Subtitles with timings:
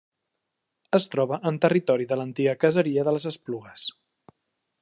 [0.97, 3.89] Es troba en territori de l'antiga caseria de les Esplugues.